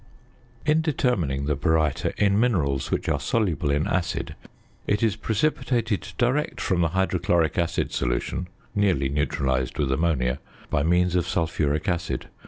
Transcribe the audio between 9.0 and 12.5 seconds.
neutralised with ammonia) by means of sulphuric acid.